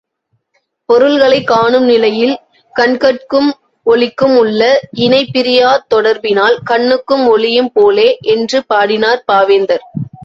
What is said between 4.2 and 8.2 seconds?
உள்ள இணைபிரியாத் தொடர்பினால், கண்ணும் ஒளியும் போலே